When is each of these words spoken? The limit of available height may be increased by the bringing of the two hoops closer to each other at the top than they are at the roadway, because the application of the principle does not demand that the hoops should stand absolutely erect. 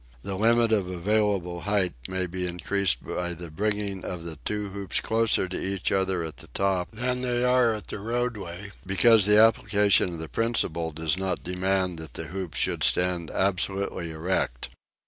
The 0.23 0.33
limit 0.35 0.71
of 0.71 0.89
available 0.89 1.59
height 1.61 1.93
may 2.07 2.25
be 2.25 2.47
increased 2.47 3.05
by 3.05 3.35
the 3.35 3.51
bringing 3.51 4.03
of 4.03 4.23
the 4.23 4.37
two 4.37 4.69
hoops 4.69 4.99
closer 4.99 5.47
to 5.47 5.61
each 5.63 5.91
other 5.91 6.23
at 6.23 6.37
the 6.37 6.47
top 6.55 6.89
than 6.89 7.21
they 7.21 7.43
are 7.43 7.75
at 7.75 7.85
the 7.85 7.99
roadway, 7.99 8.71
because 8.83 9.27
the 9.27 9.37
application 9.37 10.11
of 10.13 10.17
the 10.17 10.27
principle 10.27 10.89
does 10.91 11.19
not 11.19 11.43
demand 11.43 11.99
that 11.99 12.15
the 12.15 12.29
hoops 12.33 12.57
should 12.57 12.83
stand 12.83 13.29
absolutely 13.29 14.09
erect. 14.09 14.69